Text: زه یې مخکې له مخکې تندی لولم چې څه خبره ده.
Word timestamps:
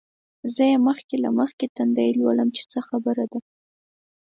زه 0.53 0.61
یې 0.71 0.77
مخکې 0.87 1.15
له 1.23 1.29
مخکې 1.39 1.65
تندی 1.75 2.09
لولم 2.19 2.49
چې 2.57 2.63
څه 2.71 2.79
خبره 2.87 3.25
ده. 3.31 3.39